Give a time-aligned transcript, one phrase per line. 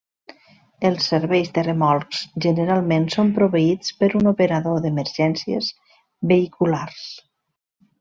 [0.87, 5.73] Els serveis de remolcs generalment són proveïts per un operador d'emergències
[6.37, 7.09] vehiculars.